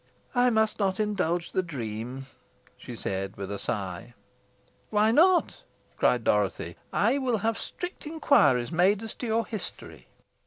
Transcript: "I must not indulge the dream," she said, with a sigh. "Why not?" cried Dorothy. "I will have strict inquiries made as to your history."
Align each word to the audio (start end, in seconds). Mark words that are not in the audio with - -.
"I 0.33 0.49
must 0.49 0.79
not 0.79 0.99
indulge 0.99 1.51
the 1.51 1.61
dream," 1.61 2.25
she 2.75 2.95
said, 2.95 3.37
with 3.37 3.51
a 3.51 3.59
sigh. 3.59 4.15
"Why 4.89 5.11
not?" 5.11 5.61
cried 5.95 6.23
Dorothy. 6.23 6.75
"I 6.91 7.19
will 7.19 7.37
have 7.37 7.55
strict 7.55 8.07
inquiries 8.07 8.71
made 8.71 9.03
as 9.03 9.13
to 9.13 9.27
your 9.27 9.45
history." 9.45 10.07